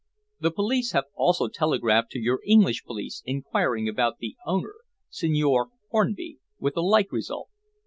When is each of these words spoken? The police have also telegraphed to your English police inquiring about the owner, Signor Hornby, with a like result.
The 0.39 0.49
police 0.49 0.93
have 0.93 1.03
also 1.13 1.47
telegraphed 1.47 2.09
to 2.13 2.19
your 2.19 2.39
English 2.43 2.83
police 2.85 3.21
inquiring 3.23 3.87
about 3.87 4.17
the 4.17 4.35
owner, 4.47 4.77
Signor 5.11 5.69
Hornby, 5.91 6.39
with 6.57 6.75
a 6.75 6.81
like 6.81 7.11
result. 7.11 7.49